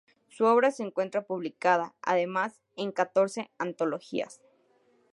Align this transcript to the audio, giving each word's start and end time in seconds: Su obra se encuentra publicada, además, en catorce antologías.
Su 0.29 0.45
obra 0.45 0.71
se 0.71 0.81
encuentra 0.81 1.27
publicada, 1.27 1.93
además, 2.01 2.59
en 2.75 2.91
catorce 2.91 3.51
antologías. 3.59 4.41